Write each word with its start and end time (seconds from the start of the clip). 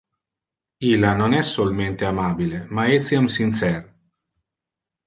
Illa 0.91 1.11
non 1.19 1.35
es 1.41 1.51
solmente 1.59 2.09
amabile, 2.09 2.65
ma 2.79 2.89
etiam 2.97 3.31
sincer. 3.39 3.79